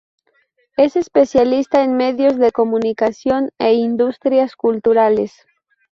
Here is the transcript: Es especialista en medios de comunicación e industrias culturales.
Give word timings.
Es 0.77 0.95
especialista 0.95 1.83
en 1.83 1.95
medios 1.95 2.39
de 2.39 2.51
comunicación 2.51 3.51
e 3.59 3.73
industrias 3.75 4.55
culturales. 4.55 5.45